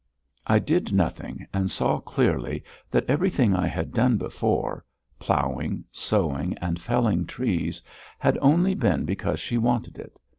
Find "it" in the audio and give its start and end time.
9.99-10.17